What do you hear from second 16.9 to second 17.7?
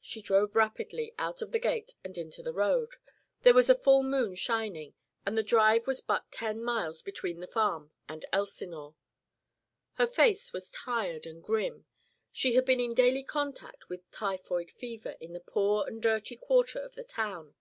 the town.